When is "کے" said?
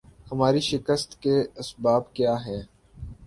1.21-1.35